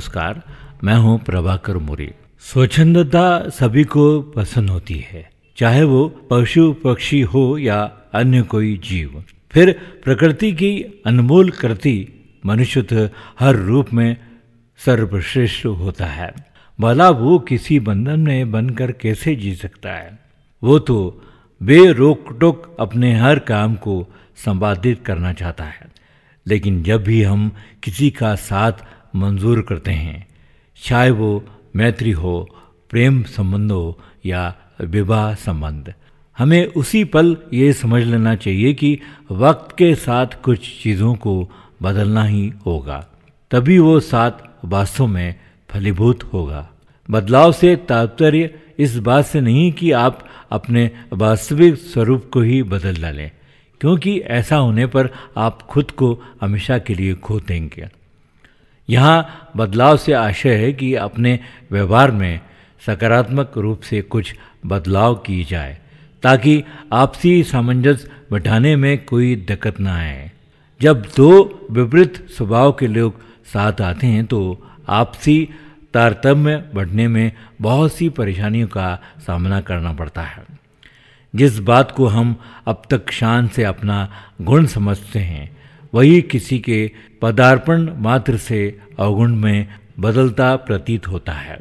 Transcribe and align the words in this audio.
नमस्कार, 0.00 0.42
मैं 0.84 0.94
हूँ 0.94 1.18
प्रभाकर 1.18 1.76
मुरी। 1.76 2.10
स्वच्छंदता 2.40 3.48
सभी 3.48 3.84
को 3.84 4.22
पसंद 4.22 4.70
होती 4.70 5.04
है, 5.08 5.30
चाहे 5.56 5.82
वो 5.82 6.08
पशु, 6.30 6.72
पक्षी 6.72 7.20
हो 7.20 7.58
या 7.58 7.82
अन्य 8.14 8.42
कोई 8.42 8.80
जीव। 8.84 9.24
फिर 9.50 9.80
प्रकृति 10.04 10.52
की 10.52 11.02
अनमोल 11.06 11.50
कृति 11.50 12.08
मनुष्य 12.46 13.10
हर 13.40 13.56
रूप 13.56 13.86
में 13.92 14.16
सर्वश्रेष्ठ 14.78 15.66
होता 15.66 16.06
है। 16.06 16.32
भला 16.80 17.10
वो 17.10 17.38
किसी 17.38 17.80
बंधन 17.80 18.20
में 18.20 18.50
बनकर 18.50 18.92
कैसे 18.92 19.34
जी 19.36 19.54
सकता 19.54 19.92
है? 19.92 20.18
वो 20.62 20.78
तो 20.78 21.22
बेरोक 21.62 22.38
टोक 22.40 22.76
अपने 22.80 23.14
हर 23.14 23.38
काम 23.38 23.74
को 23.74 24.06
संपादित 24.36 25.04
करना 25.06 25.32
चाहता 25.32 25.64
है। 25.64 25.90
लेकिन 26.46 26.82
जब 26.82 27.04
भी 27.04 27.22
हम 27.22 27.52
किसी 27.82 28.10
का 28.10 28.34
साथ 28.34 28.72
मंजूर 29.14 29.60
करते 29.62 29.90
हैं। 29.90 30.26
चाहे 30.82 31.10
वो 31.10 31.44
मैत्री 31.76 32.10
हो, 32.10 32.48
प्रेम 32.90 33.22
संबंध 33.22 33.72
हो 33.72 33.98
या 34.26 34.54
विवाह 34.80 35.34
संबंध। 35.34 35.92
हमें 36.38 36.66
उसी 36.66 37.04
पल 37.04 37.36
ये 37.52 37.72
समझ 37.72 38.02
लेना 38.02 38.34
चाहिए 38.34 38.72
कि 38.74 38.98
वक्त 39.30 39.76
के 39.78 39.94
साथ 39.94 40.40
कुछ 40.42 40.82
चीज़ों 40.82 41.14
को 41.14 41.50
बदलना 41.82 42.24
ही 42.24 42.52
होगा। 42.66 43.06
तभी 43.50 43.78
वो 43.78 43.98
साथ 44.00 44.30
वास्तव 44.64 45.06
में 45.06 45.34
फलीभूत 45.70 46.22
होगा। 46.32 46.68
बदलाव 47.08 47.52
से 47.52 47.76
तात्पर्य 47.76 48.54
इस 48.78 48.96
बात 48.98 49.26
से 49.26 49.40
नहीं 49.40 49.72
कि 49.72 49.90
आप 49.92 50.26
अपने 50.50 50.90
वास्तविक 51.12 51.74
स्वरूप 51.74 52.30
को 52.32 52.40
ही 52.40 52.62
बदल 52.62 52.96
डालें, 52.96 53.30
क्योंकि 53.80 54.18
ऐसा 54.18 54.56
होने 54.56 54.86
पर 54.86 55.08
आप 55.36 55.62
खुद 55.62 55.90
को 55.90 56.12
हमेशा 56.40 56.78
के 56.78 56.94
लिए 56.94 57.14
खो 57.14 57.40
देंगे। 57.40 57.88
यहाँ 58.90 59.50
बदलाव 59.56 59.96
से 59.96 60.12
आशय 60.12 60.54
है 60.54 60.72
कि 60.72 60.94
अपने 60.94 61.38
व्यवहार 61.70 62.10
में 62.10 62.40
सकारात्मक 62.86 63.52
रूप 63.56 63.80
से 63.80 64.00
कुछ 64.02 64.34
बदलाव 64.66 65.14
की 65.16 65.42
जाए, 65.44 65.78
ताकि 66.22 66.62
आपसी 66.92 67.42
सामंजस्य 67.42 68.10
बैठाने 68.32 68.76
में 68.76 69.04
कोई 69.04 69.34
दिक्कत 69.36 69.80
ना 69.80 69.96
आए। 69.96 70.30
जब 70.80 71.02
दो 71.16 71.68
विपरीत 71.70 72.26
स्वभाव 72.30 72.72
के 72.72 72.86
लोग 72.86 73.20
साथ 73.46 73.80
आते 73.80 74.06
हैं 74.06 74.24
तो 74.26 74.40
आपसी 74.88 75.48
तारतम्य 75.94 76.56
बढ़ने 76.74 77.08
में 77.08 77.32
बहुत 77.60 77.92
सी 77.94 78.08
परेशानियों 78.08 78.68
का 78.68 78.98
सामना 79.26 79.60
करना 79.60 79.92
पड़ता 79.92 80.22
है। 80.22 80.44
जिस 81.34 81.58
बात 81.58 81.90
को 81.90 82.06
हम 82.06 82.36
अब 82.66 82.82
तक 82.90 83.10
शान 83.10 83.48
से 83.48 83.64
अपना 83.64 84.08
गुण 84.42 84.66
समझते 84.66 85.18
हैं 85.18 85.59
वही 85.94 86.22
किसी 86.22 86.58
के 86.58 86.90
पदार्पण 87.22 87.88
मात्र 87.96 88.36
से 88.36 88.78
अवगुण 88.98 89.34
में 89.34 89.66
बदलता 90.00 90.56
प्रतीत 90.56 91.08
होता 91.08 91.32
है। 91.32 91.58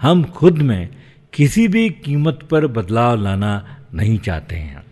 हम 0.00 0.22
खुद 0.24 0.58
में 0.58 0.88
किसी 1.32 1.68
भी 1.68 1.90
कीमत 1.90 2.38
पर 2.50 2.66
बदलाव 2.66 3.22
लाना 3.22 3.78
नहीं 3.94 4.18
चाहते 4.18 4.56
हैं। 4.56 4.82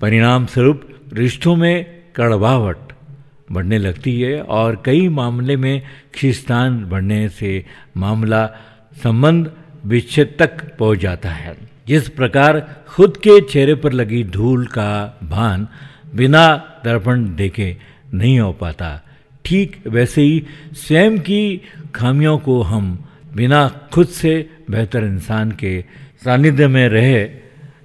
परिणाम 0.00 0.46
स्वरूप 0.46 0.88
रिश्तों 1.12 1.56
में 1.56 2.02
कड़वाहट 2.16 2.76
बढ़ने 3.52 3.78
लगती 3.78 4.20
है 4.20 4.40
और 4.42 4.82
कई 4.84 5.08
मामले 5.08 5.56
में 5.56 5.82
खिस्तान 6.14 6.84
बढ़ने 6.84 7.28
से 7.28 7.64
मामला 7.96 8.46
संबंध 9.02 9.52
विच्छेद 9.84 10.36
तक 10.38 10.76
पहुँच 10.76 10.98
जाता 10.98 11.30
है। 11.30 11.56
जिस 11.86 12.08
प्रकार 12.08 12.84
खुद 12.88 13.16
के 13.16 13.40
चेहरे 13.40 13.74
पर 13.74 13.92
लगी 13.92 14.24
धूल 14.24 14.66
का 14.66 15.18
भान 15.24 15.68
बिना 16.14 16.56
दर्पण 16.84 17.36
देखे 17.36 17.76
नहीं 18.14 18.40
हो 18.40 18.52
पाता। 18.52 19.00
ठीक 19.44 19.82
वैसे 19.86 20.22
ही 20.22 20.46
स्वयं 20.72 21.18
की 21.18 21.62
खामियों 21.94 22.38
को 22.38 22.62
हम 22.62 23.04
बिना 23.34 23.68
खुद 23.92 24.06
से 24.06 24.50
बेहतर 24.70 25.04
इंसान 25.04 25.52
के 25.52 25.84
सानिध्य 26.24 26.68
में 26.68 26.88
रह 26.88 27.30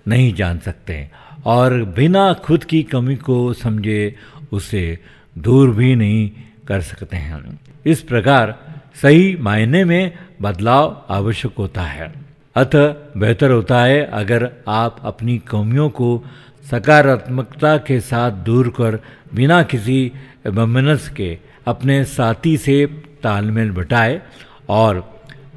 नहीं 0.07 0.33
जान 0.33 0.59
सकते 0.59 1.09
और 1.45 1.83
बिना 1.83 2.33
खुद 2.33 2.63
की 2.63 2.83
कमी 2.83 3.15
को 3.15 3.53
समझे 3.53 4.15
उसे 4.51 4.99
दूर 5.37 5.75
भी 5.75 5.95
नहीं 5.95 6.31
कर 6.67 6.81
सकते 6.81 7.17
हैं। 7.17 7.59
इस 7.85 8.01
प्रकार 8.01 8.59
सही 9.01 9.35
मायने 9.35 9.83
में 9.83 10.13
बदलाव 10.41 11.05
आवश्यक 11.09 11.53
होता 11.57 11.83
है। 11.83 12.22
अतः 12.55 12.95
बेहतर 13.17 13.51
होता 13.51 13.83
है 13.83 14.03
अगर 14.05 14.51
आप 14.67 14.97
अपनी 15.03 15.37
कमियों 15.37 15.89
को 15.89 16.23
सकारात्मकता 16.71 17.77
के 17.77 17.99
साथ 17.99 18.31
दूर 18.31 18.69
कर 18.69 18.99
बिना 19.33 19.63
किसी 19.63 20.11
बमनस 20.47 21.09
के 21.09 21.39
अपने 21.67 22.03
साथी 22.03 22.57
से 22.57 22.85
तालमेल 23.23 23.71
बटाए 23.71 24.21
और 24.69 24.99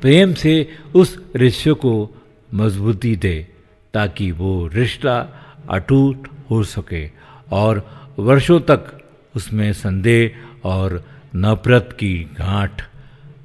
प्रेम 0.01 0.35
से 0.35 0.69
उस 0.95 1.19
रिश्ते 1.37 1.73
को 1.73 2.23
मजबूती 2.55 3.17
दे, 3.17 3.49
ताकि 3.95 4.31
वो 4.33 4.67
रिश्ता 4.67 5.45
अटूट 5.71 6.29
हो 6.51 6.63
सके 6.63 7.11
और 7.53 7.87
वर्षों 8.19 8.61
तक 8.61 9.03
उसमें 9.37 9.73
संदेह 9.73 10.31
और 10.65 11.05
नफरत 11.37 11.97
की 12.01 12.19
गांठ 12.19 12.83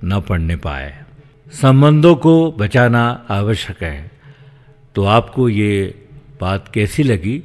न 0.04 0.22
पड़ने 0.22 0.56
पाए। 0.56 1.06
संबंधों 1.52 2.16
को 2.16 2.52
बचाना 2.52 3.26
आवश्यक 3.30 3.84
है। 3.84 4.12
तो 4.96 5.06
आपको 5.06 5.50
ये 5.50 6.08
बात 6.42 6.72
कैसी 6.74 7.04
लगी? 7.04 7.44